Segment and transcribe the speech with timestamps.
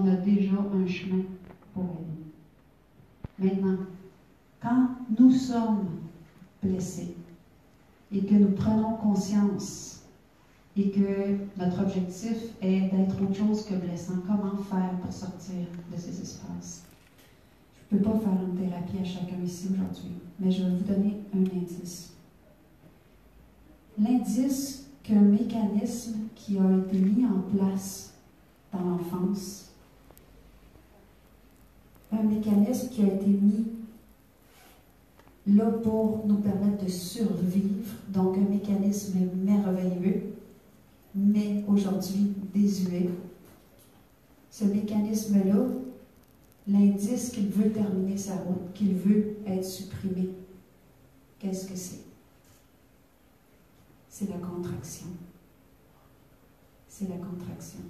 [0.00, 1.24] on a déjà un chemin
[1.74, 3.50] pour aller.
[3.50, 3.78] Maintenant,
[4.60, 4.88] quand
[5.18, 5.86] nous sommes
[6.62, 7.14] blessés
[8.12, 10.02] et que nous prenons conscience
[10.76, 15.98] et que notre objectif est d'être autre chose que blessant, comment faire pour sortir de
[15.98, 16.84] ces espaces?
[17.90, 20.84] Je ne peux pas faire une thérapie à chacun ici aujourd'hui, mais je vais vous
[20.84, 22.12] donner un indice.
[23.98, 28.14] L'indice qu'un mécanisme qui a été mis en place
[28.72, 29.69] dans l'enfance,
[32.12, 33.66] un mécanisme qui a été mis
[35.46, 40.34] là pour nous permettre de survivre, donc un mécanisme merveilleux,
[41.14, 43.08] mais aujourd'hui désuet.
[44.50, 45.66] Ce mécanisme-là,
[46.68, 50.30] l'indice qu'il veut terminer sa route, qu'il veut être supprimé,
[51.38, 52.04] qu'est-ce que c'est?
[54.08, 55.06] C'est la contraction.
[56.88, 57.80] C'est la contraction.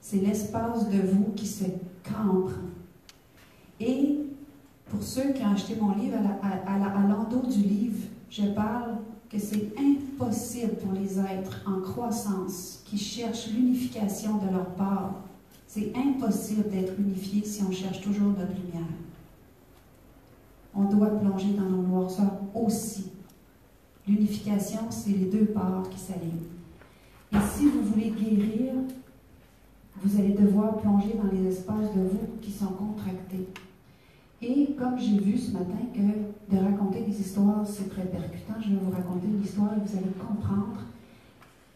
[0.00, 1.64] C'est l'espace de vous qui se
[2.04, 2.52] cambre.
[3.80, 4.18] Et
[4.90, 8.98] pour ceux qui ont acheté mon livre, à l'endos du livre, je parle
[9.30, 15.14] que c'est impossible pour les êtres en croissance qui cherchent l'unification de leur part.
[15.66, 18.88] C'est impossible d'être unifié si on cherche toujours notre lumière.
[20.74, 23.12] On doit plonger dans nos noirceurs aussi.
[24.06, 26.48] L'unification, c'est les deux parts qui s'alignent.
[27.32, 28.72] Et si vous voulez guérir,
[30.02, 33.46] vous allez devoir plonger dans les espaces de vous qui sont contractés.
[34.42, 38.70] Et comme j'ai vu ce matin que de raconter des histoires, c'est très percutant, je
[38.70, 40.80] vais vous raconter une histoire et vous allez comprendre.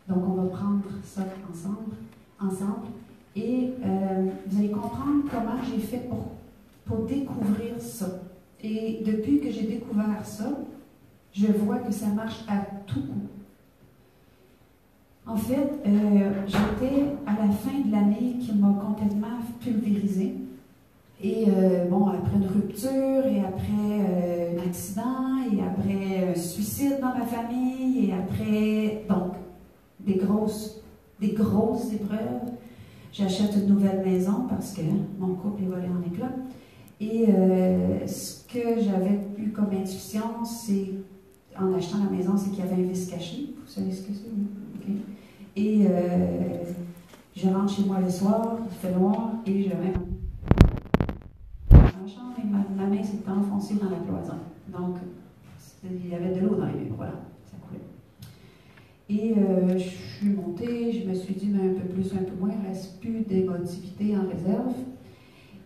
[0.08, 1.96] Donc, on va prendre ça ensemble,
[2.40, 2.88] ensemble
[3.36, 6.32] et euh, vous allez comprendre comment j'ai fait pour,
[6.86, 8.06] pour découvrir ça.
[8.62, 10.50] Et depuis que j'ai découvert ça,
[11.32, 13.28] je vois que ça marche à tout coup.
[15.26, 20.34] En fait, euh, j'étais à la fin de l'année qui m'a complètement pulvérisée.
[21.24, 26.98] Et euh, bon, après une rupture, et après euh, un accident, et après un suicide
[27.00, 29.32] dans ma famille, et après, donc,
[30.00, 30.82] des grosses,
[31.18, 32.52] des grosses épreuves.
[33.10, 34.82] J'achète une nouvelle maison parce que
[35.18, 36.34] mon couple est volé en éclats.
[37.00, 37.26] Et
[38.06, 40.90] ce que j'avais eu comme intuition, c'est
[41.58, 43.54] en achetant la maison, c'est qu'il y avait un vice caché.
[43.64, 44.30] Vous savez ce que c'est?
[45.56, 46.64] Et euh,
[47.36, 49.92] je rentre chez moi le soir, il fait noir, et je vais
[52.00, 54.38] la chambre et ma, main s'est enfoncée dans la cloison.
[54.68, 54.96] Donc,
[55.84, 57.80] il y avait de l'eau dans les murs, voilà, ça coulait.
[59.08, 62.34] Et euh, je suis montée, je me suis dit, mais un peu plus, un peu
[62.38, 64.74] moins, il ne reste plus d'émotivité en réserve.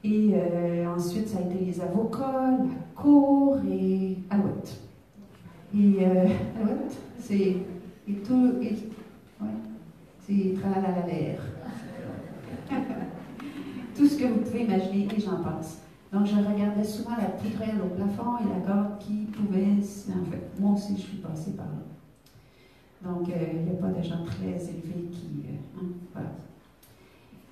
[0.05, 4.81] Et euh, ensuite, ça a été les avocats, la cour et Alouette.
[5.75, 6.27] Et euh,
[7.19, 7.57] c'est
[8.09, 8.73] et tout, et,
[9.41, 9.49] ouais,
[10.27, 10.55] c'est
[11.07, 11.41] l'air.
[13.97, 15.88] tout ce que vous pouvez imaginer, et j'en passe.
[16.13, 19.67] Donc, je regardais souvent la poutrelle au plafond et la corde qui pouvait.
[19.67, 23.11] En fait, moi aussi, je suis passée par là.
[23.11, 25.45] Donc, euh, il n'y a pas de gens très élevés qui.
[25.45, 26.31] Euh, hein, voilà.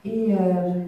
[0.04, 0.84] Et euh,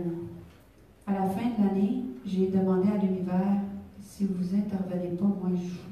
[1.07, 3.61] à la fin de l'année, j'ai demandé à l'univers
[4.01, 5.89] si vous intervenez pas, moi, je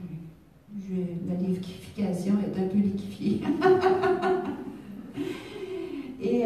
[1.28, 3.40] la liquification est un peu liquéfiée.
[6.22, 6.44] Et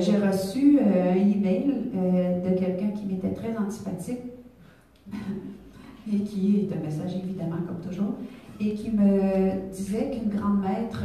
[0.00, 4.20] j'ai reçu euh, un email euh, de quelqu'un qui m'était très antipathique
[6.12, 8.14] et qui est un message évidemment comme toujours,
[8.60, 11.02] et qui me disait qu'une grande maître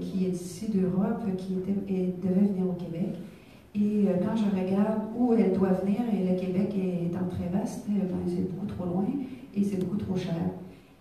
[0.00, 3.14] qui est ici d'Europe, qui était, devait venir au Québec,
[3.74, 8.00] et quand je regarde où elle doit venir, et le Québec étant très vaste, ben,
[8.26, 9.06] c'est beaucoup trop loin
[9.54, 10.34] et c'est beaucoup trop cher.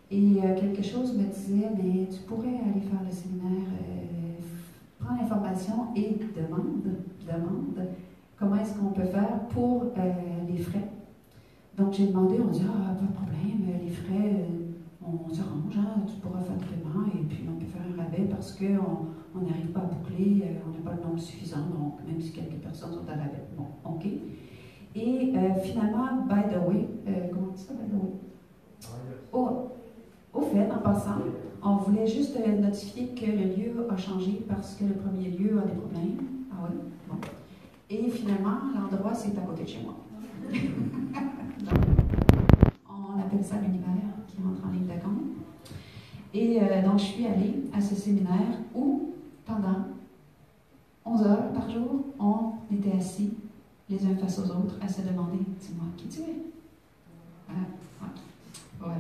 [0.10, 4.42] Et euh, quelque chose me disait, mais tu pourrais aller faire le séminaire, euh,
[5.00, 6.82] prends l'information et demande,
[7.26, 7.88] demande
[8.38, 10.12] comment est-ce qu'on peut faire pour euh,
[10.50, 10.88] les frais.
[11.78, 14.46] Donc j'ai demandé, on dit, ah, pas de problème, les frais,
[15.00, 18.28] on s'arrange, hein, tu pourras faire le paiement et puis on peut faire un rabais
[18.30, 22.32] parce qu'on n'arrive pas à boucler, on n'a pas le nombre suffisant, donc même si
[22.32, 23.46] quelques personnes sont à rabais.
[23.56, 24.08] Bon, OK.
[24.96, 26.88] Et finalement, by the way,
[27.32, 28.10] comment on dit ça, by the way?
[29.32, 29.70] Oh,
[30.34, 31.20] au fait, en passant,
[31.62, 35.66] on voulait juste notifier que le lieu a changé parce que le premier lieu a
[35.66, 36.18] des problèmes.
[36.52, 36.78] Ah oui?
[37.08, 37.18] Bon.
[37.90, 39.96] Et finalement, l'endroit, c'est à côté de chez moi.
[42.90, 43.88] on appelle ça l'univers
[44.28, 45.24] qui rentre en ligne de compte.
[46.34, 49.14] Et euh, donc, je suis allée à ce séminaire où,
[49.46, 49.86] pendant
[51.06, 53.34] 11 heures par jour, on était assis
[53.90, 56.36] les uns face aux autres à se demander Dis-moi qui tu es?
[58.80, 58.96] voilà.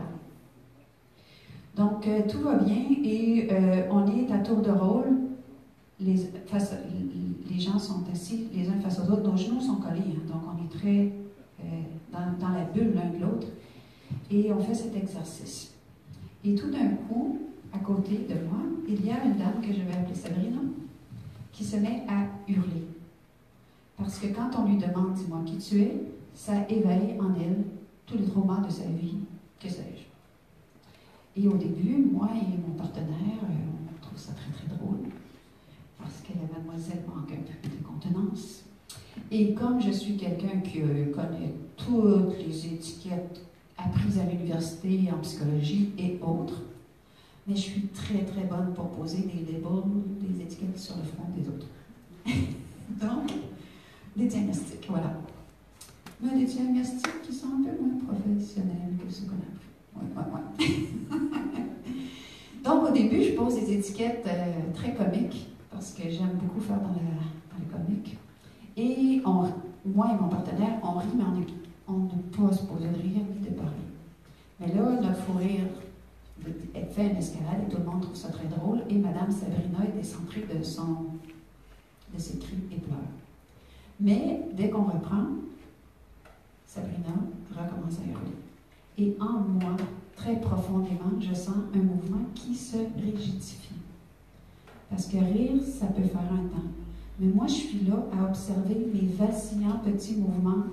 [1.75, 5.18] Donc, euh, tout va bien et euh, on est à tour de rôle
[6.00, 6.15] les,
[7.50, 10.21] les gens sont assis les uns face aux autres, nos genoux sont collés, hein.
[10.31, 11.12] donc on est très
[12.12, 13.48] dans, dans, la bulle l'un de l'autre,
[14.30, 15.74] et on fait cet exercice.
[16.44, 17.39] Et tout d'un coup,
[17.74, 20.59] à côté de moi, il y a une dame que je vais appeler Sabrina,
[21.51, 22.88] qui se met à hurler.
[23.98, 27.63] Parce que quand on lui demande, dis-moi qui tu es, ça éveille en elle
[28.06, 29.18] tous les traumas de sa vie,
[29.59, 31.42] que sais-je.
[31.42, 35.09] Et au début, moi et mon partenaire, euh, on trouve ça très très drôle,
[36.00, 38.63] parce que la mademoiselle manque un peu de contenance.
[39.31, 43.42] Et comme je suis quelqu'un qui euh, connaît toutes les étiquettes
[43.78, 46.62] apprises à l'université en psychologie et autres,
[47.48, 49.84] mais je suis très très bonne pour poser des labels,
[50.22, 51.68] des étiquettes sur le front des autres.
[52.89, 53.31] Donc,
[54.16, 55.13] des diagnostics, voilà.
[56.22, 59.68] Mais des diagnostics qui sont un peu moins professionnels que ce qu'on a pris.
[59.95, 60.24] Oui, oui,
[60.60, 61.18] oui.
[62.63, 66.81] Donc, au début, je pose des étiquettes euh, très comiques, parce que j'aime beaucoup faire
[66.81, 68.18] dans, le comique.
[68.78, 71.24] Et moi et mon partenaire, on rit, mais
[71.88, 73.72] on, on ne pas supposé de rire ni de parler.
[74.60, 75.68] Mais là, le fou rire
[76.92, 78.82] fait une escalade et tout le monde trouve ça très drôle.
[78.90, 81.06] Et Madame Sabrina est décentrée de, son,
[82.14, 82.98] de ses cris et pleure.
[84.00, 85.26] Mais dès qu'on reprend,
[86.66, 87.16] Sabrina
[87.52, 88.36] recommence à hurler.
[89.00, 89.76] Et en moi,
[90.16, 93.76] très profondément, je sens un mouvement qui se rigidifie.
[94.90, 96.70] Parce que rire, ça peut faire un temps.
[97.19, 100.66] Mais moi, je suis là à observer mes vacillants petits mouvements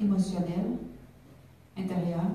[0.00, 0.76] émotionnels
[1.76, 2.30] intérieurs.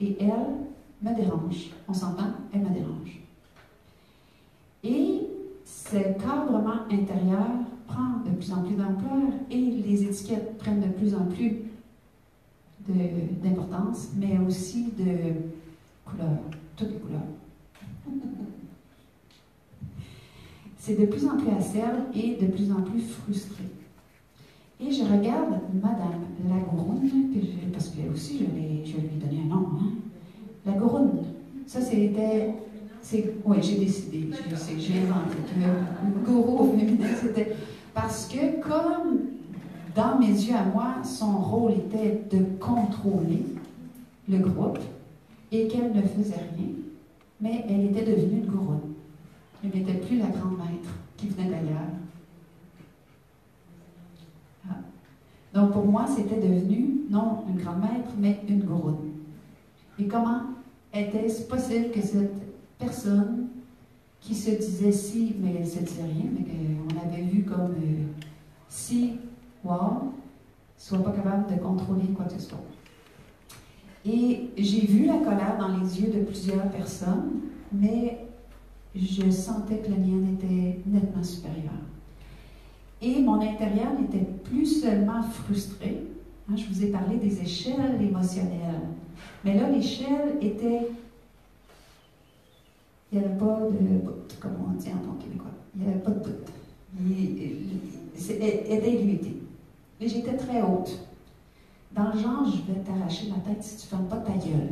[0.00, 0.68] Et elle,
[1.02, 1.70] me dérange.
[1.88, 3.20] On s'entend, elle me dérange.
[4.84, 5.22] Et
[5.64, 7.46] ce cadrement intérieur
[7.86, 11.62] prend de plus en plus d'ampleur et les étiquettes prennent de plus en plus
[13.42, 15.32] d'importance, mais aussi de
[16.04, 16.38] couleurs,
[16.76, 17.20] toutes les couleurs.
[20.88, 23.64] C'est de plus en plus acerbe et de plus en plus frustré.
[24.80, 27.10] Et je regarde Madame Lagouroune,
[27.74, 28.44] parce que aussi je,
[28.90, 30.72] je lui ai donné un nom, hein.
[31.66, 32.54] Ça, c'était.
[33.44, 34.30] Oui, j'ai décidé,
[34.78, 35.36] j'ai inventé.
[35.60, 36.74] Le gourou
[37.20, 37.54] c'était.
[37.92, 39.18] Parce que, comme
[39.94, 43.44] dans mes yeux à moi, son rôle était de contrôler
[44.26, 44.78] le groupe
[45.52, 46.68] et qu'elle ne faisait rien,
[47.42, 48.87] mais elle était devenue une gourune.
[49.62, 51.88] Elle n'était plus la grande maître qui venait d'ailleurs.
[54.68, 54.76] Ah.
[55.52, 59.12] Donc pour moi, c'était devenu non une grande maître, mais une gourune.
[59.98, 60.42] Et comment
[60.94, 62.32] était-ce possible que cette
[62.78, 63.48] personne
[64.20, 67.72] qui se disait si, mais elle ne se disait rien, mais qu'on avait vu comme
[67.72, 68.04] euh,
[68.68, 69.14] si,
[69.64, 70.12] wow,
[70.76, 72.58] soit pas capable de contrôler quoi que ce soit.
[74.04, 77.40] Et j'ai vu la colère dans les yeux de plusieurs personnes,
[77.72, 78.27] mais
[78.94, 81.72] je sentais que la mienne était nettement supérieure.
[83.00, 86.02] Et mon intérieur n'était plus seulement frustré.
[86.50, 88.88] Hein, je vous ai parlé des échelles émotionnelles.
[89.44, 90.88] Mais là, l'échelle était.
[93.10, 95.50] Il n'y avait pas de bout, comme on dit en bon québécois.
[95.74, 96.30] Il n'y avait pas de bout.
[96.98, 99.36] Elle était illimitée.
[100.00, 101.07] Mais j'étais très haute.
[101.92, 104.70] Dans le genre, je vais t'arracher la tête si tu ne fermes pas ta gueule.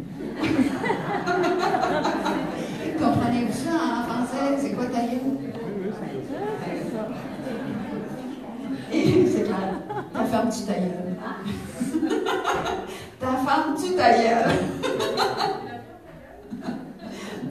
[2.98, 4.56] Comprenez-vous ça en français?
[4.58, 5.38] C'est quoi ta gueule?
[8.92, 9.80] Et c'est clair.
[10.12, 11.16] Ta femme, tu ta gueule.
[13.18, 14.50] Ta femme, tu ta gueule.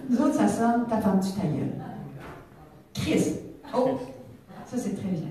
[0.09, 1.73] Nous autres, ça sonne ta femme, tu ta gueule.
[2.93, 3.41] Christ.
[3.75, 3.97] Oh,
[4.65, 5.27] ça c'est très bien.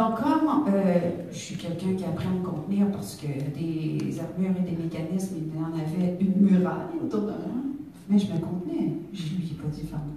[0.00, 4.56] Donc, comme euh, je suis quelqu'un qui apprend à me contenir parce que des armures
[4.58, 7.60] et des mécanismes, il en avait une muraille autour de moi,
[8.08, 8.94] mais je me contenais.
[9.12, 10.16] Je lui ai pas dit femme.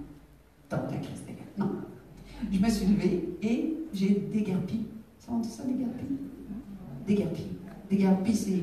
[0.70, 1.20] Donc, la crise
[1.58, 1.68] Non.
[2.50, 4.86] Je me suis levée et j'ai dégarpi.
[5.18, 7.42] Ça, on dit ça, dégarpi?
[7.90, 8.62] Dégarpi des c'est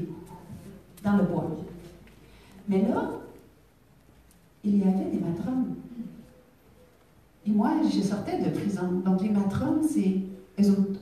[1.03, 1.55] dans le bois.
[2.67, 3.11] Mais là,
[4.63, 5.75] il y avait des matrones.
[7.45, 9.03] Et moi, je sortais de prison.
[9.05, 10.17] Donc, les matrones, c'est
[10.59, 11.00] eux autres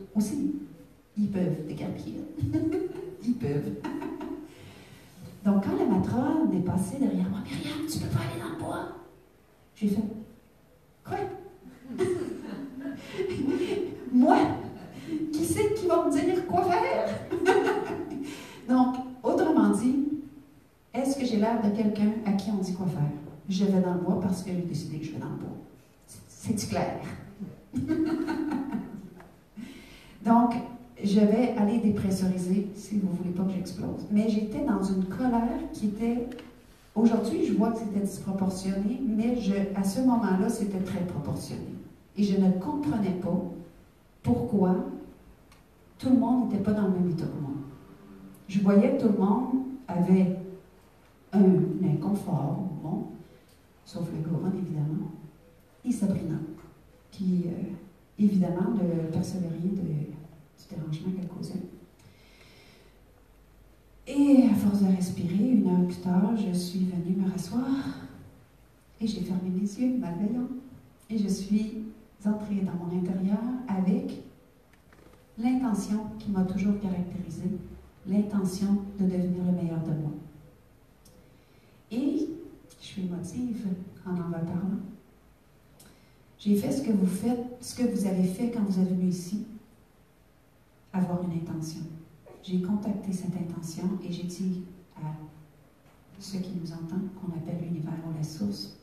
[1.17, 2.13] Ils peuvent dégarpir.
[3.23, 3.75] Ils peuvent.
[5.45, 8.63] Donc, quand la matrone est passée derrière moi, Myriam, tu peux pas aller dans le
[8.63, 8.87] bois.
[9.75, 10.03] J'ai fait
[11.05, 11.17] Quoi?
[14.11, 14.37] Moi?
[15.31, 17.09] Qui c'est qui va me dire quoi faire?
[18.69, 20.07] Donc, autrement dit,
[20.93, 23.01] est-ce que j'ai l'air de quelqu'un à qui on dit quoi faire?
[23.47, 25.57] Je vais dans le bois parce que j'ai décidé que je vais dans le bois.
[26.27, 26.99] C'est-tu clair?
[30.25, 30.53] Donc,
[31.03, 34.05] je vais aller dépressuriser si vous ne voulez pas que j'explose.
[34.11, 36.27] Mais j'étais dans une colère qui était.
[36.95, 39.37] Aujourd'hui, je vois que c'était disproportionné, mais
[39.75, 41.61] à ce moment-là, c'était très proportionné.
[42.17, 43.41] Et je ne comprenais pas
[44.23, 44.75] pourquoi
[45.97, 47.51] tout le monde n'était pas dans le même état que moi.
[48.47, 49.49] Je voyais que tout le monde
[49.87, 50.35] avait
[51.31, 53.05] un inconfort, bon,
[53.85, 55.11] sauf le gouvernement, évidemment,
[55.85, 56.35] et Sabrina,
[57.11, 57.73] qui, euh,
[58.17, 58.73] évidemment,
[59.11, 60.08] percevait rien de,
[60.69, 61.61] dérangement qu'elle causait.
[64.07, 67.65] Et à force de respirer, une heure plus tard, je suis venue me rasseoir
[68.99, 70.47] et j'ai fermé mes yeux, malveillant.
[71.09, 71.83] Et je suis
[72.25, 74.21] entrée dans mon intérieur avec
[75.37, 77.51] l'intention qui m'a toujours caractérisée,
[78.07, 80.11] l'intention de devenir le meilleur de moi.
[81.91, 82.29] Et
[82.79, 83.67] je suis émotive
[84.05, 84.79] en en reparlant.
[86.39, 89.09] J'ai fait ce que vous faites, ce que vous avez fait quand vous êtes venu
[89.09, 89.45] ici,
[90.99, 91.81] avoir une intention.
[92.43, 94.63] J'ai contacté cette intention et j'ai dit
[94.95, 95.11] à
[96.19, 98.77] ceux qui nous entendent, qu'on appelle l'univers ou la source,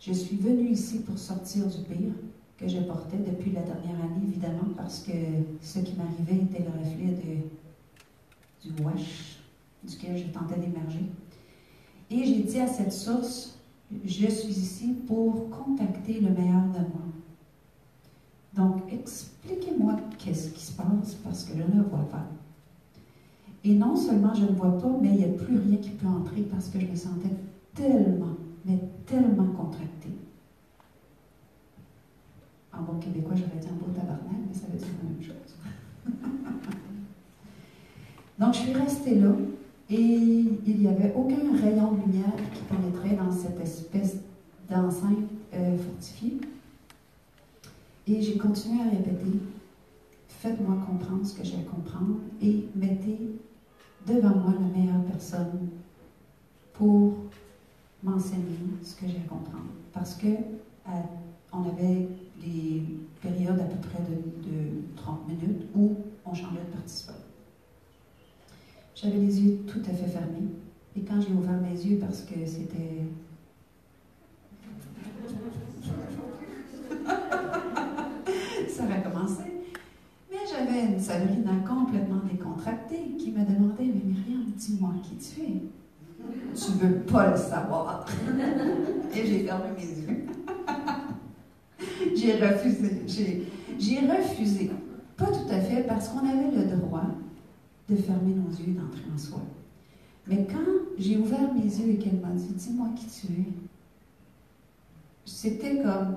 [0.00, 2.12] je suis venu ici pour sortir du pire
[2.58, 5.12] que je portais depuis la dernière année, évidemment, parce que
[5.60, 7.42] ce qui m'arrivait était le reflet
[8.64, 9.38] de, du wash
[9.84, 11.04] duquel je tentais d'émerger.
[12.10, 13.58] Et j'ai dit à cette source,
[14.04, 17.11] je suis ici pour contacter le meilleur de moi.
[18.54, 22.26] Donc, expliquez-moi qu'est-ce qui se passe parce que je ne vois pas.
[23.64, 26.06] Et non seulement je ne vois pas, mais il n'y a plus rien qui peut
[26.06, 27.30] entrer parce que je me sentais
[27.74, 30.10] tellement, mais tellement contractée.
[32.72, 35.56] En bon québécois, j'aurais dit un beau tabarnak, mais ça veut dire la même chose.
[38.38, 39.30] Donc, je suis restée là
[39.88, 44.16] et il n'y avait aucun rayon de lumière qui pénétrait dans cette espèce
[44.68, 46.40] d'enceinte euh, fortifiée.
[48.06, 49.38] Et j'ai continué à répéter
[50.42, 53.16] Faites-moi comprendre ce que j'ai à comprendre et mettez
[54.04, 55.68] devant moi la meilleure personne
[56.72, 57.14] pour
[58.02, 59.70] m'enseigner ce que j'ai à comprendre.
[59.92, 60.26] Parce que
[61.52, 62.08] on avait
[62.44, 62.82] des
[63.20, 65.94] périodes à peu près de, 30 minutes où
[66.26, 67.12] on changeait de participant.
[68.96, 70.48] J'avais les yeux tout à fait fermés.
[70.96, 73.04] Et quand j'ai ouvert mes yeux parce que c'était.
[78.68, 79.52] Ça va commencer.
[80.82, 85.62] J'avais une Sabrina complètement décontractée qui me demandait Mais Myriam, dis-moi qui tu es.
[86.54, 88.06] Tu veux pas le savoir.
[89.14, 90.26] Et j'ai fermé mes yeux.
[92.16, 93.02] j'ai refusé.
[93.78, 94.70] J'ai refusé.
[95.16, 97.06] Pas tout à fait parce qu'on avait le droit
[97.88, 99.40] de fermer nos yeux et d'entrer en soi.
[100.26, 100.58] Mais quand
[100.98, 103.46] j'ai ouvert mes yeux et qu'elle m'a dit Dis-moi qui tu es,
[105.24, 106.16] c'était comme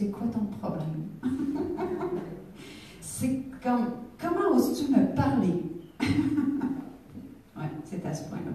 [0.00, 1.10] C'est quoi ton problème?
[3.02, 3.84] C'est comme
[4.18, 5.62] Comment oses-tu me parler?
[7.54, 8.52] Oui, c'est à ce point-là.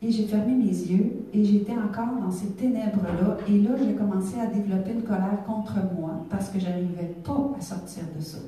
[0.00, 3.38] Et j'ai fermé mes yeux et j'étais encore dans ces ténèbres-là.
[3.48, 7.50] Et là, j'ai commencé à développer une colère contre moi parce que je n'arrivais pas
[7.58, 8.38] à sortir de ça.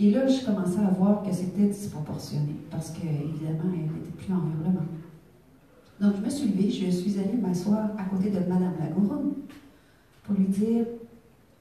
[0.00, 4.32] Et là, je commençais à voir que c'était disproportionné parce que, évidemment, elle n'était plus
[4.32, 4.88] en hurlement.
[6.00, 9.34] Donc, je me suis levée, je suis allée m'asseoir à côté de Madame Lagouron
[10.24, 10.86] pour lui dire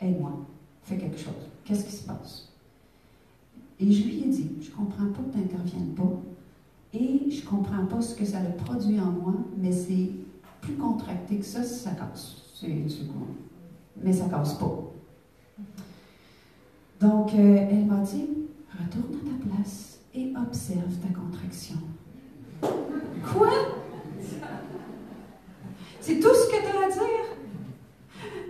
[0.02, 0.32] Aide-moi,
[0.82, 1.34] fais quelque chose.
[1.64, 2.50] Qu'est-ce qui se passe?
[3.80, 6.22] Et je lui ai dit Je comprends pas que tu n'interviennes pas
[6.94, 10.12] et je comprends pas ce que ça a produit en moi, mais c'est
[10.62, 12.38] plus contracté que ça, ça casse.
[14.02, 14.92] Mais ça casse pas.
[17.00, 18.28] Donc, euh, elle m'a dit,
[18.72, 21.76] retourne à ta place et observe ta contraction.
[22.62, 23.50] Quoi?
[26.00, 27.33] C'est tout ce que tu as à dire?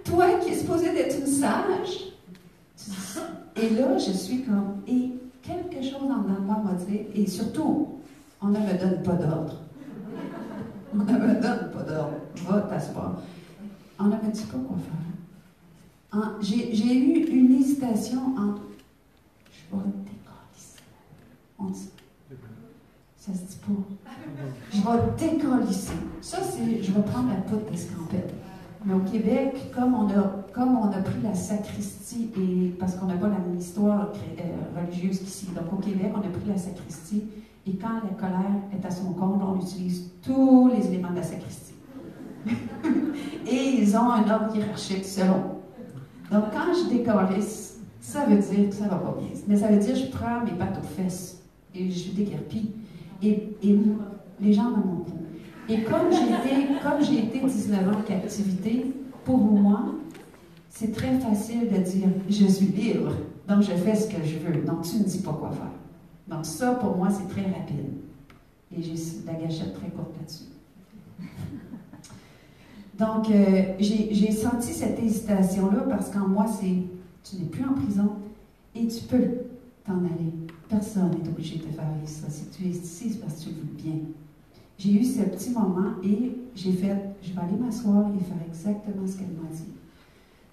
[0.03, 2.13] Toi qui es supposé d'être une sage?
[3.55, 7.99] Et là, je suis comme, et quelque chose en moi m'a dit, et surtout,
[8.41, 9.61] on ne me donne pas d'ordre.
[10.93, 12.17] On ne me donne pas d'ordre.
[12.47, 13.21] Va t'asseoir.
[13.99, 14.77] On ne me dit pas quoi
[16.11, 16.31] faire.
[16.41, 18.61] J'ai eu une hésitation entre
[19.51, 20.83] je vais décalisser.
[21.57, 21.89] On dit.
[23.17, 24.11] Ça se dit pas.
[24.71, 25.93] Je vais décalisser.
[26.21, 28.33] Ça, c'est je vais prendre la poudre d'escampette.
[28.85, 33.05] Mais au Québec, comme on a, comme on a pris la sacristie, et parce qu'on
[33.05, 36.57] n'a pas la même histoire euh, religieuse qu'ici, donc au Québec, on a pris la
[36.57, 37.23] sacristie
[37.65, 41.23] et quand la colère est à son comble, on utilise tous les éléments de la
[41.23, 41.73] sacristie.
[43.47, 45.61] et ils ont un ordre hiérarchique selon.
[46.29, 49.29] Donc, quand je décalisse, ça veut dire que ça va pas bien.
[49.47, 51.41] Mais ça veut dire que je prends mes pattes aux fesses
[51.73, 52.71] et je déguerpis.
[53.21, 53.79] Et, et
[54.41, 55.22] les gens dans mon cou.
[55.69, 58.93] Et comme j'ai été, été 19 ans en captivité,
[59.23, 59.85] pour moi,
[60.69, 63.13] c'est très facile de dire je suis libre,
[63.47, 64.63] donc je fais ce que je veux.
[64.65, 65.71] Donc tu ne dis pas quoi faire.
[66.27, 67.85] Donc ça, pour moi, c'est très rapide.
[68.75, 70.45] Et j'ai la gâchette très courte là-dessus.
[72.97, 76.83] Donc, euh, j'ai senti cette hésitation-là parce qu'en moi, c'est
[77.23, 78.11] tu n'es plus en prison
[78.75, 79.23] et tu peux
[79.85, 80.31] t'en aller.
[80.69, 82.29] Personne n'est obligé de te faire ça.
[82.29, 83.99] Si tu es ici, c'est parce que tu veux bien.
[84.83, 89.07] J'ai eu ce petit moment et j'ai fait, je vais aller m'asseoir et faire exactement
[89.07, 89.69] ce qu'elle m'a dit.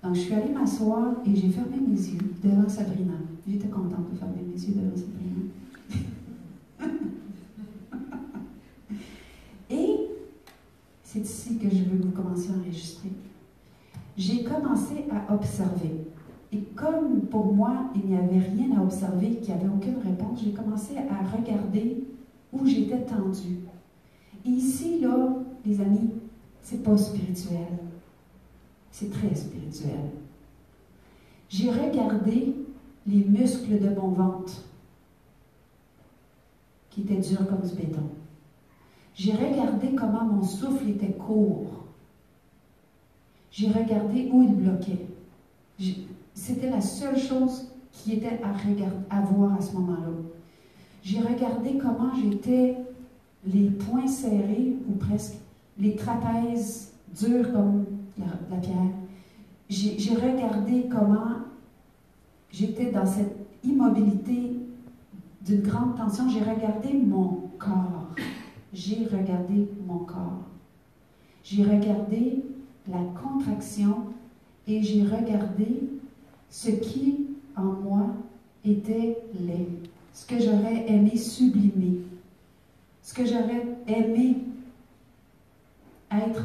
[0.04, 3.14] Donc, je suis allée m'asseoir et j'ai fermé mes yeux devant Sabrina.
[3.48, 5.40] J'étais contente de fermer mes yeux devant Sabrina.
[9.70, 9.96] et
[11.02, 13.10] c'est ici que je veux commencer à enregistrer.
[14.16, 16.06] J'ai commencé à observer.
[16.52, 20.42] Et comme pour moi, il n'y avait rien à observer, qu'il n'y avait aucune réponse,
[20.44, 22.04] j'ai commencé à regarder
[22.52, 23.58] où j'étais tendue.
[24.44, 25.28] Ici, là,
[25.64, 26.10] les amis,
[26.62, 27.66] c'est pas spirituel.
[28.90, 30.10] C'est très spirituel.
[31.48, 32.54] J'ai regardé
[33.06, 34.64] les muscles de mon ventre
[36.90, 38.08] qui étaient durs comme du béton.
[39.14, 41.84] J'ai regardé comment mon souffle était court.
[43.50, 45.06] J'ai regardé où il bloquait.
[46.34, 50.12] C'était la seule chose qui était à, regarder, à voir à ce moment-là.
[51.02, 52.76] J'ai regardé comment j'étais
[53.46, 55.36] les poings serrés, ou presque,
[55.78, 57.86] les trapèzes durs comme
[58.18, 58.76] la, pierre.
[59.68, 61.36] J'ai regardé comment
[62.52, 64.56] j'étais dans cette immobilité
[65.46, 66.28] d'une grande tension.
[66.28, 68.10] J'ai regardé mon corps.
[68.72, 70.44] J'ai regardé mon corps.
[71.42, 72.44] J'ai regardé
[72.88, 74.06] la contraction
[74.66, 75.88] et j'ai regardé
[76.50, 78.06] ce qui en moi
[78.64, 79.68] était laid,
[80.12, 82.00] ce que j'aurais aimé sublimer
[83.10, 84.36] ce que j'aurais aimé
[86.12, 86.44] être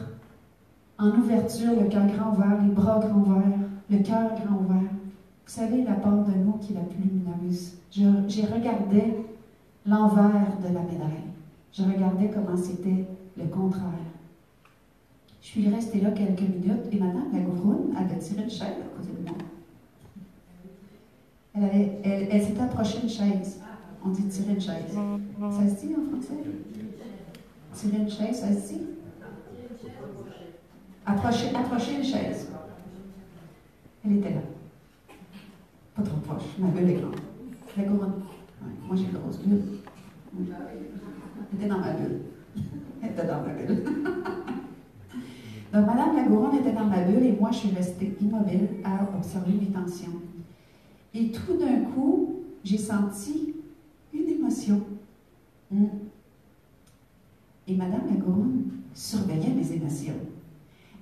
[0.97, 4.89] en ouverture, le cœur grand ouvert, les bras grand ouverts, le cœur grand ouvert.
[5.45, 7.73] Vous savez, la part de nous qui est la plus lumineuse.
[7.91, 9.15] J'ai regardé
[9.85, 11.29] l'envers de la médaille.
[11.71, 13.05] Je regardais comment c'était
[13.37, 13.83] le contraire.
[15.43, 18.97] Je suis restée là quelques minutes et Madame la Gouroune avait tiré une chaise à
[18.97, 19.37] côté de moi.
[21.53, 23.61] Elle, elle, elle s'est approchée une chaise.
[24.05, 24.93] On dit tirer une chaise.
[24.93, 26.43] Ça se dit en français?
[27.73, 28.81] Tirer une chaise, ça se dit?
[31.05, 32.49] Approcher, approcher une chaise.
[34.05, 34.41] Elle était là.
[35.95, 36.43] Pas trop proche.
[36.59, 37.15] Ma bulle est grande.
[37.77, 38.13] La couronne.
[38.87, 39.61] moi, j'ai une grosse bulle.
[40.37, 42.21] Elle était dans ma bulle.
[43.01, 43.83] Elle était dans ma bulle.
[45.73, 49.53] Donc, Madame Lagouronne était dans ma bulle et moi, je suis restée immobile à observer
[49.53, 50.21] mes tensions.
[51.13, 53.54] Et tout d'un coup, j'ai senti
[55.71, 55.85] Hmm.
[57.67, 60.13] Et Madame Lagourne surveillait mes émotions.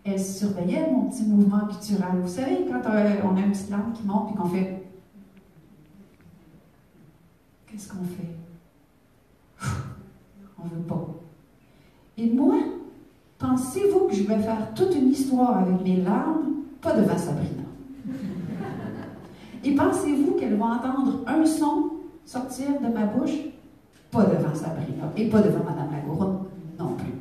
[0.06, 2.20] Elle surveillait mon petit mouvement pictural.
[2.22, 4.84] Vous savez, quand euh, on a une petite lampe qui monte et qu'on fait.
[7.68, 8.36] Qu'est-ce qu'on fait?
[10.60, 11.08] On veut pas.
[12.18, 12.56] Et moi,
[13.38, 16.54] pensez-vous que je vais faire toute une histoire avec mes larmes?
[16.82, 17.64] Pas devant Sabrina.
[19.64, 21.93] Et pensez-vous qu'elle va entendre un son
[22.26, 23.38] sortir de ma bouche,
[24.12, 26.46] pas devant Sabrina et pas devant Madame Lagouron
[26.80, 27.14] non plus.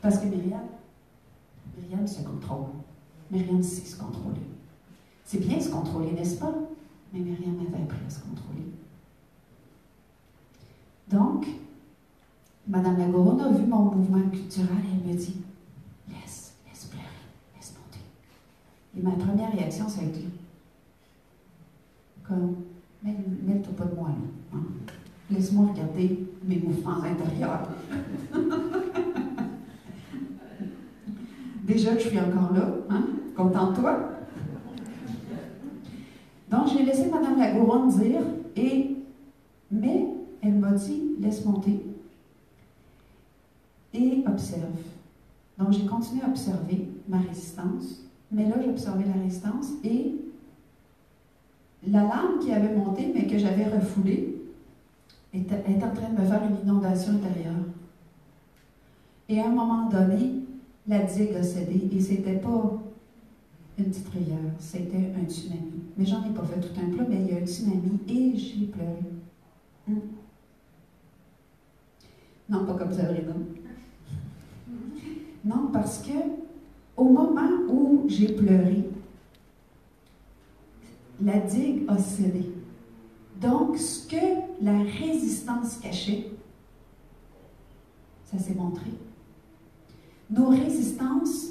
[0.00, 0.62] Parce que Myriam,
[1.76, 2.68] Myriam se contrôle.
[3.30, 4.40] Myriam sait se contrôler.
[5.24, 6.52] C'est bien se contrôler, n'est-ce pas?
[7.12, 8.64] Mais Myriam avait appris à se contrôler.
[11.08, 11.46] Donc,
[12.66, 15.36] Madame Lagouron a vu mon mouvement culturel et elle me dit
[16.08, 17.04] Laisse, laisse pleurer,
[17.56, 18.00] laisse monter.
[18.96, 20.24] Et ma première réaction, ça a été
[22.30, 22.54] comme
[23.02, 24.14] Mêle-toi pas de moi, là.
[24.54, 24.62] Hein?
[25.30, 27.68] Laisse-moi regarder mes mouvements intérieurs.
[31.64, 33.04] Déjà que je suis encore là, hein?
[33.36, 33.98] Contente-toi.
[36.50, 38.22] Donc, j'ai laissé Mme Lagouronne dire,
[38.56, 38.96] et,
[39.70, 40.08] mais
[40.42, 41.86] elle m'a dit, laisse monter
[43.94, 44.82] et observe.
[45.56, 50.19] Donc, j'ai continué à observer ma résistance, mais là, j'observais la résistance et
[51.86, 54.36] la lame qui avait monté, mais que j'avais refoulée,
[55.32, 57.64] est, en train de me faire une inondation intérieure.
[59.28, 60.32] Et à un moment donné,
[60.86, 62.78] la digue a cédé et c'était pas
[63.78, 65.84] une petite rivière, c'était un tsunami.
[65.96, 68.36] Mais j'en ai pas fait tout un plat, mais il y a un tsunami et
[68.36, 68.98] j'ai pleuré.
[69.88, 70.00] Hum.
[72.48, 73.32] Non, pas comme Sabrina.
[75.44, 76.12] Non, parce que
[76.96, 78.90] au moment où j'ai pleuré,
[81.22, 82.50] la digue a cédé.
[83.40, 86.26] Donc, ce que la résistance cachait,
[88.24, 88.90] ça s'est montré.
[90.30, 91.48] Nos résistances,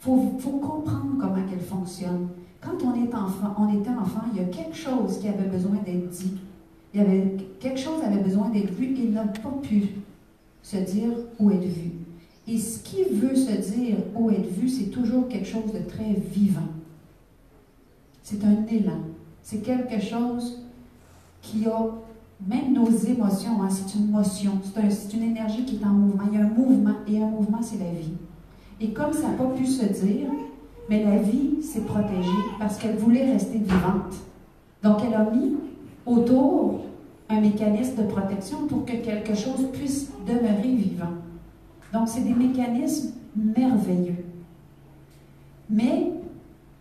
[0.00, 0.16] il faut,
[0.58, 2.28] comprendre comment elles fonctionnent.
[2.60, 5.76] Quand on, est enfant, on était enfant, il y a quelque chose qui avait besoin
[5.84, 6.34] d'être dit.
[6.92, 9.82] Il y avait quelque chose avait besoin d'être vu et n'a pas pu
[10.62, 11.92] se dire ou être vu.
[12.46, 16.14] Et ce qui veut se dire ou être vu, c'est toujours quelque chose de très
[16.14, 16.68] vivant.
[18.30, 19.00] C'est un élan.
[19.40, 20.58] C'est quelque chose
[21.40, 21.86] qui a
[22.46, 24.60] même nos émotions, hein, c'est une motion,
[24.90, 26.24] c'est une énergie qui est en mouvement.
[26.30, 28.12] Il y a un mouvement, et un mouvement, c'est la vie.
[28.82, 30.28] Et comme ça n'a pas pu se dire,
[30.90, 34.12] mais la vie s'est protégée parce qu'elle voulait rester vivante.
[34.82, 35.56] Donc, elle a mis
[36.04, 36.82] autour
[37.30, 41.14] un mécanisme de protection pour que quelque chose puisse demeurer vivant.
[41.94, 44.22] Donc, c'est des mécanismes merveilleux.
[45.70, 46.12] Mais,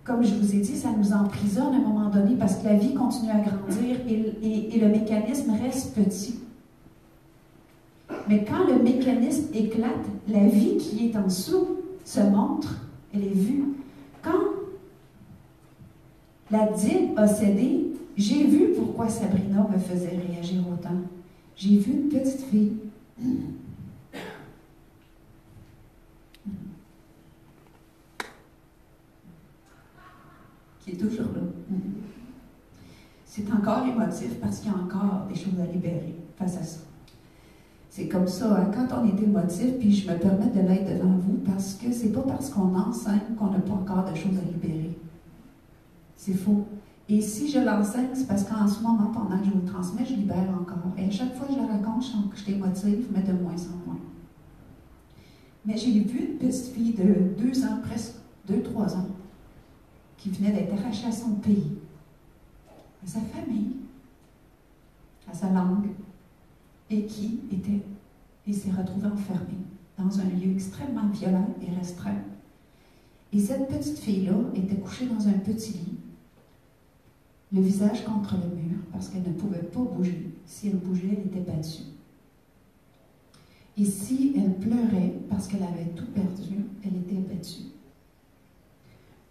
[0.07, 2.75] comme je vous ai dit, ça nous emprisonne à un moment donné parce que la
[2.75, 6.39] vie continue à grandir et, le mécanisme reste petit.
[8.29, 11.67] Mais quand le mécanisme éclate, la vie qui est en dessous
[12.05, 13.65] se montre, elle est vue.
[14.21, 14.39] Quand
[16.51, 20.95] la digue a cédé, j'ai vu pourquoi Sabrina me faisait réagir autant.
[21.57, 22.77] J'ai vu une petite fille.
[30.87, 31.41] Qui est toujours là.
[33.25, 36.79] C'est encore émotif parce qu'il y a encore des choses à libérer face à ça.
[37.89, 41.17] C'est comme ça, hein, quand on est émotif, puis je me permets de l'être devant
[41.17, 44.45] vous, parce que c'est pas parce qu'on enseigne qu'on n'a pas encore de choses à
[44.51, 44.97] libérer.
[46.15, 46.65] C'est faux.
[47.09, 50.13] Et si je l'enseigne, c'est parce qu'en ce moment, pendant que je vous transmets, je
[50.13, 50.91] libère encore.
[50.97, 53.33] Et à chaque fois que je le raconte, je sens que je t'émotive, mais de
[53.33, 53.99] moins en moins.
[55.65, 58.13] Mais j'ai vu une petite fille de deux ans, presque
[58.47, 59.07] deux, trois ans,
[60.27, 61.77] qui venait d'être arrachée à son pays,
[63.03, 63.77] à sa famille,
[65.29, 65.87] à sa langue,
[66.89, 67.81] et qui était
[68.45, 69.57] et s'est retrouvé enfermé
[69.97, 72.21] dans un lieu extrêmement violent et restreint.
[73.33, 75.97] Et cette petite fille-là était couchée dans un petit lit,
[77.51, 80.31] le visage contre le mur, parce qu'elle ne pouvait pas bouger.
[80.45, 81.83] Si elle bougeait, elle était battue.
[83.77, 87.76] Et si elle pleurait parce qu'elle avait tout perdu, elle était battue.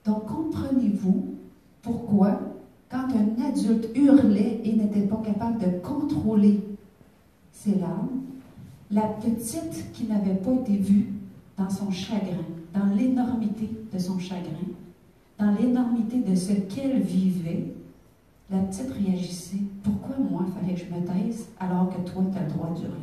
[0.07, 1.35] Donc comprenez-vous
[1.83, 2.41] pourquoi,
[2.89, 6.61] quand un adulte hurlait et n'était pas capable de contrôler
[7.51, 8.23] ses larmes,
[8.91, 11.13] la petite qui n'avait pas été vue
[11.59, 14.71] dans son chagrin, dans l'énormité de son chagrin,
[15.39, 17.75] dans l'énormité de ce qu'elle vivait,
[18.49, 19.59] la petite réagissait.
[19.83, 22.95] Pourquoi moi, fallait que je me taise alors que toi, tu as le droit d'hurler?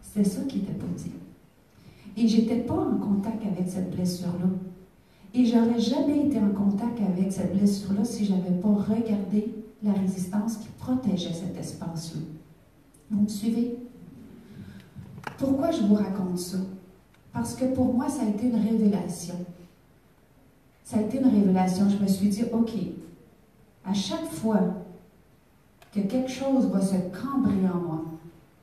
[0.00, 1.12] C'était ça qui était pas dit.
[2.16, 4.48] Et j'étais pas en contact avec cette blessure-là.
[5.34, 10.56] Et j'aurais jamais été en contact avec cette blessure-là si j'avais pas regardé la résistance
[10.56, 12.20] qui protégeait cet espace-là.
[13.10, 13.76] Vous me suivez?
[15.36, 16.58] Pourquoi je vous raconte ça?
[17.32, 19.36] Parce que pour moi, ça a été une révélation.
[20.82, 21.88] Ça a été une révélation.
[21.88, 22.72] Je me suis dit, OK,
[23.84, 24.60] à chaque fois
[25.92, 28.04] que quelque chose va se cambrer en moi,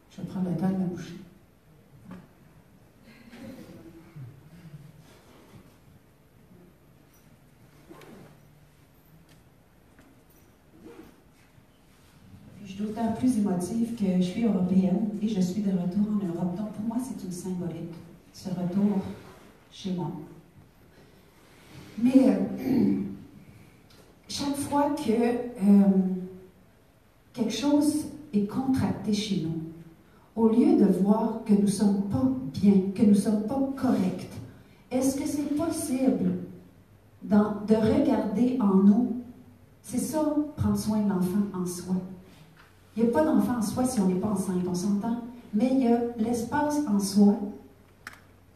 [0.10, 1.16] je prendre le temps de me boucher.
[12.78, 16.26] je suis d'autant plus émotive que je suis européenne et je suis de retour en
[16.26, 16.56] Europe.
[16.56, 17.94] Donc pour moi, c'est une symbolique,
[18.34, 19.02] ce retour
[19.72, 20.12] chez moi.
[22.02, 22.96] Mais euh,
[24.28, 25.84] chaque fois que euh,
[27.34, 29.62] quelque chose est contracté chez nous,
[30.36, 33.60] au lieu de voir que nous ne sommes pas bien, que nous ne sommes pas
[33.76, 34.30] corrects,
[34.92, 36.32] est-ce que c'est possible
[37.24, 39.12] de regarder en nous?
[39.82, 41.96] C'est ça, prendre soin de l'enfant en soi.
[42.96, 45.18] Il n'y a pas d'enfant en soi si on n'est pas enceinte, on s'entend.
[45.54, 47.36] Mais il y a l'espace en soi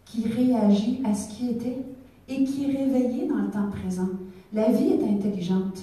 [0.05, 1.77] qui réagit à ce qui était
[2.27, 4.09] et qui est réveillé dans le temps présent.
[4.53, 5.79] La vie est intelligente.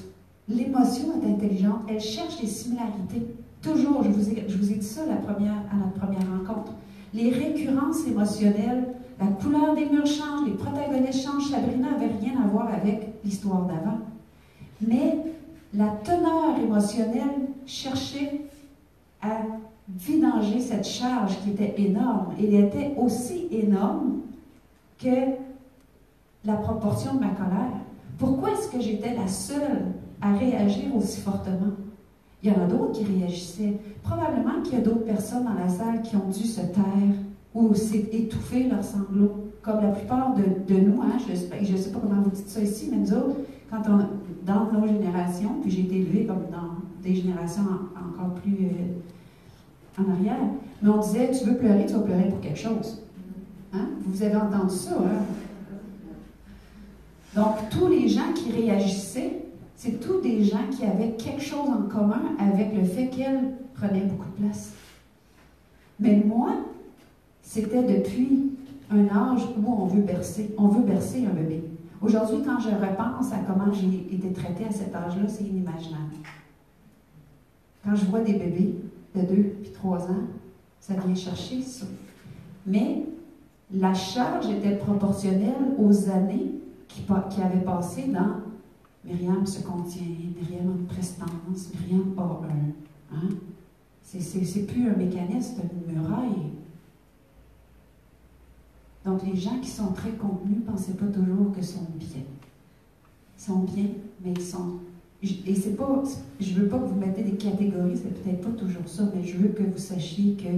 [0.49, 1.81] L'émotion est intelligente.
[1.89, 3.27] Elle cherche des similarités.
[3.63, 6.73] Toujours, je vous ai, dit ça à notre première rencontre.
[7.13, 8.89] Les récurrences émotionnelles,
[9.19, 11.51] la couleur des murs change, les protagonistes changent.
[11.51, 13.99] Sabrina n'avait rien à voir avec l'histoire d'avant.
[14.81, 15.19] Mais
[15.75, 18.16] la teneur émotionnelle cherchait
[19.97, 22.35] vidanger cette charge qui était énorme.
[22.39, 24.21] Elle était aussi énorme
[24.99, 25.37] que
[26.45, 27.81] la proportion de ma colère.
[28.19, 29.87] Pourquoi est-ce que j'étais la seule
[30.21, 31.73] à réagir aussi fortement?
[32.43, 33.79] Il y en a d'autres qui réagissaient.
[34.03, 37.17] Probablement qu'il y a d'autres personnes dans la salle qui ont dû se taire
[37.55, 37.73] ou
[38.13, 41.01] étouffer leurs sanglots, comme la plupart de, nous.
[41.01, 43.37] Hein, je ne sais pas comment vous dites ça ici, mais nous autres,
[43.71, 44.07] quand on,
[44.47, 47.63] dans nos générations, puis j'ai été élevée comme dans des générations
[47.97, 49.01] encore plus euh,
[49.99, 50.37] en arrière,
[50.83, 53.03] mais on disait, tu veux pleurer, tu vas pleurer pour quelque chose.
[53.73, 53.89] Hein?
[54.05, 55.25] Vous avez entendu ça, hein?
[57.35, 59.43] Donc, tous les gens qui réagissaient,
[59.75, 64.05] c'est tous des gens qui avaient quelque chose en commun avec le fait qu'elle prenait
[64.05, 64.73] beaucoup de place.
[66.01, 66.53] Mais moi,
[67.43, 68.53] c'était depuis
[68.91, 71.63] un âge où on veut bercer, on veut bercer un bébé.
[72.01, 76.15] Aujourd'hui, quand je repense à comment j'ai été traitée à cet âge-là, c'est inimaginable.
[77.85, 78.77] Quand je vois des bébés
[79.17, 80.25] de 2 puis 3 ans,
[80.81, 81.87] ça vient chercher ça.
[82.67, 83.05] Mais
[83.73, 86.53] la charge était proportionnelle aux années
[86.89, 87.03] qui,
[87.43, 88.41] avaient passé dans
[89.05, 93.17] Myriam se contient, Myriam une prestance, Myriam a un.
[93.17, 93.29] Hein?
[94.03, 96.53] C'est plus un mécanisme, une muraille.
[99.05, 102.23] Donc les gens qui sont très contenus, ne pensez pas toujours que sont bien.
[103.39, 103.87] Ils sont bien,
[104.25, 104.81] mais ils sont.
[105.23, 106.03] Et c'est pas.
[106.39, 109.37] Je veux pas que vous mettez des catégories, c'est peut-être pas toujours ça, mais je
[109.39, 110.49] veux que vous sachiez que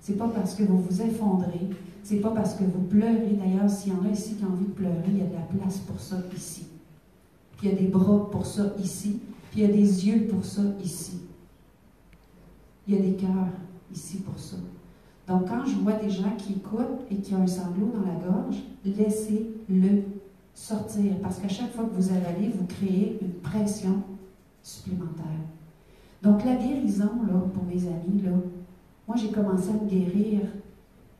[0.00, 1.68] c'est pas parce que vous vous effondrez,
[2.02, 3.38] c'est pas parce que vous pleurez.
[3.42, 5.34] D'ailleurs, s'il y en a ici qui ont envie de pleurer, il y a de
[5.34, 6.66] la place pour ça ici.
[7.56, 9.20] Puis il y a des bras pour ça ici.
[9.50, 11.20] Puis il y a des yeux pour ça ici.
[12.86, 13.48] Il y a des cœurs
[13.92, 14.56] ici pour ça.
[15.28, 18.18] Donc, quand je vois des gens qui écoutent et qui ont un sanglot dans la
[18.18, 20.02] gorge, laissez-le
[20.54, 21.14] sortir.
[21.22, 24.02] Parce qu'à chaque fois que vous avalez, vous créez une pression
[24.62, 25.24] supplémentaire.
[26.22, 28.30] Donc, la guérison, là, pour mes amis, là,
[29.08, 30.40] moi, j'ai commencé à me guérir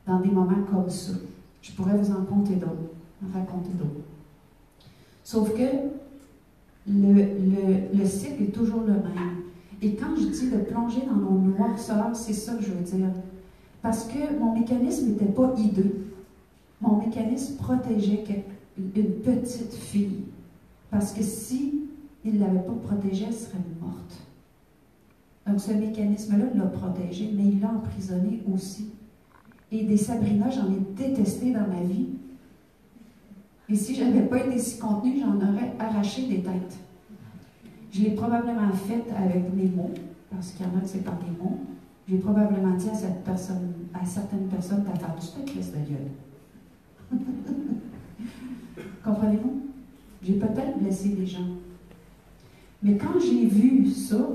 [0.07, 1.13] dans des moments comme ça.
[1.61, 2.91] Je pourrais vous en compter d'autres,
[3.33, 4.05] raconter d'autres.
[5.23, 5.63] Sauf que
[6.87, 9.43] le, le, cycle est toujours le même.
[9.81, 13.09] Et quand je dis de plonger dans nos noirceurs, c'est ça que je veux dire.
[13.81, 16.07] Parce que mon mécanisme n'était pas hideux.
[16.81, 18.23] Mon mécanisme protégeait
[18.77, 20.23] une petite fille.
[20.89, 21.83] Parce que si
[22.25, 24.21] il ne l'avait pas protégée, elle serait morte.
[25.45, 28.91] Donc ce mécanisme-là l'a protégée, mais il l'a emprisonnée aussi.
[29.71, 32.09] Et des Sabrina, j'en ai détesté dans ma vie.
[33.67, 36.77] Et si je n'avais pas été si contenue, j'en aurais arraché des têtes.
[37.91, 39.91] Je l'ai probablement faite avec mes mots,
[40.31, 41.59] parce qu'il y en a que c'est par des mots.
[42.07, 45.97] J'ai probablement dit à, cette personne, à certaines personnes t'as fait du Christ de Dieu.
[49.03, 49.61] Comprenez-vous?
[50.23, 51.47] J'ai peut-être blessé des gens.
[52.81, 54.29] Mais quand j'ai vu ça,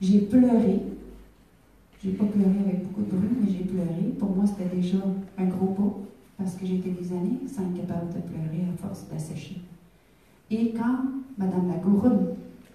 [0.00, 0.80] j'ai pleuré.
[2.02, 4.14] J'ai pas pleuré avec beaucoup de bruit, mais j'ai pleuré.
[4.18, 4.98] Pour moi, c'était déjà
[5.38, 5.98] un gros pas,
[6.38, 9.60] parce que j'étais des années sans être capable de pleurer à force d'assécher.
[10.50, 11.04] Et quand
[11.38, 12.26] Mme Lagouroune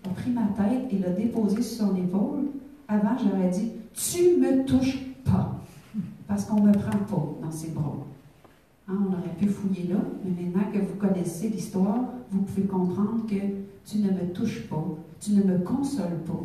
[0.05, 2.45] a pris ma tête et l'a déposée sur son épaule,
[2.87, 5.59] avant, j'aurais dit tu me touches pas,
[6.27, 7.97] parce qu'on me prend pas dans ses bras.
[8.89, 13.25] Hein, on aurait pu fouiller là, mais maintenant que vous connaissez l'histoire, vous pouvez comprendre
[13.27, 13.35] que
[13.85, 14.83] tu ne me touches pas,
[15.19, 16.43] tu ne me consoles pas.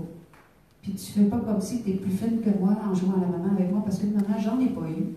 [0.83, 3.15] Puis tu ne fais pas comme si tu es plus fine que moi en jouant
[3.19, 5.15] à la maman avec moi, parce que maman, j'en ai pas eu.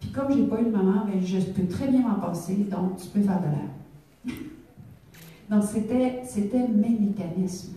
[0.00, 2.96] Puis comme j'ai pas eu de maman, ben, je peux très bien m'en passer, donc
[2.96, 4.36] tu peux faire de l'air.
[5.50, 7.72] donc c'était, c'était mes mécanismes.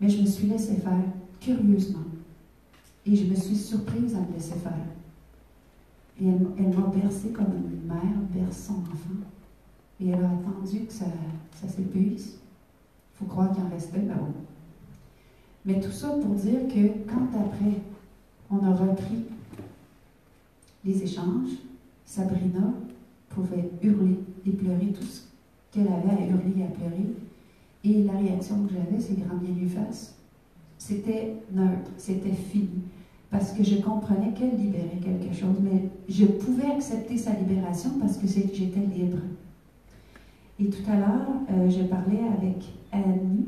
[0.00, 1.04] Mais je me suis laissée faire,
[1.40, 2.04] curieusement.
[3.04, 4.72] Et je me suis surprise à me laisser faire.
[6.20, 9.20] Elle, m'a bercé comme une mère berce son enfant.
[10.00, 11.06] Et elle a attendu que ça,
[11.68, 12.38] s'épuise.
[13.14, 14.34] Il faut croire qu'il en restait là-haut.
[15.64, 17.80] Mais tout ça pour dire que quand après,
[18.50, 19.24] on a repris
[20.84, 21.50] les échanges,
[22.04, 22.72] Sabrina
[23.28, 25.22] pouvait hurler et pleurer tout ce
[25.72, 27.14] qu'elle avait à hurler et à pleurer.
[27.84, 30.14] Et la réaction que j'avais, c'est grand bien lui fasse.
[30.78, 32.82] C'était neutre, c'était fini
[33.38, 38.16] parce que je comprenais qu'elle libérait quelque chose, mais je pouvais accepter sa libération parce
[38.16, 39.18] que j'étais libre.
[40.58, 43.44] Et tout à l'heure, euh, je parlais avec Annie,